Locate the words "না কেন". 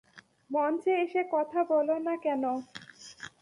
2.07-2.43